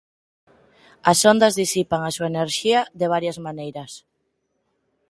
[1.11, 3.91] As ondas disipan a súa enerxía de varias maneiras.